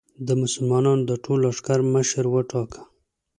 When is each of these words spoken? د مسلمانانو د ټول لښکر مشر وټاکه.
د 0.27 0.29
مسلمانانو 0.41 1.03
د 1.09 1.11
ټول 1.23 1.39
لښکر 1.45 1.79
مشر 1.93 2.25
وټاکه. 2.29 2.81